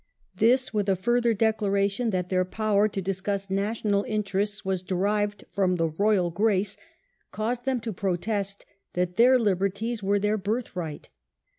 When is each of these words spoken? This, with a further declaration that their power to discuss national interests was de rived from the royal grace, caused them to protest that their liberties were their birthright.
This, 0.33 0.73
with 0.73 0.89
a 0.89 0.95
further 0.95 1.31
declaration 1.35 2.09
that 2.09 2.29
their 2.29 2.43
power 2.43 2.87
to 2.87 3.01
discuss 3.03 3.51
national 3.51 4.03
interests 4.05 4.65
was 4.65 4.81
de 4.81 4.95
rived 4.95 5.43
from 5.51 5.75
the 5.75 5.89
royal 5.89 6.31
grace, 6.31 6.75
caused 7.31 7.65
them 7.65 7.79
to 7.81 7.93
protest 7.93 8.65
that 8.93 9.13
their 9.17 9.37
liberties 9.37 10.01
were 10.01 10.17
their 10.17 10.39
birthright. 10.39 11.09